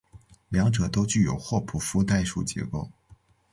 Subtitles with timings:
[0.49, 2.89] 两者都具有霍普夫代数结构。